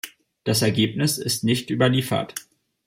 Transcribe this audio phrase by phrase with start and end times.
[0.45, 2.33] Das Ergebnis ist nicht überliefert.